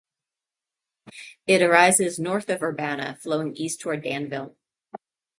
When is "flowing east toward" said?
3.21-4.01